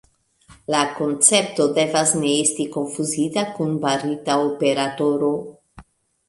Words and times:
La 0.75 0.77
koncepto 0.93 1.67
devas 1.75 2.13
ne 2.21 2.31
esti 2.45 2.65
konfuzita 2.77 3.45
kun 3.59 3.77
barita 3.85 4.39
operatoro. 4.49 5.31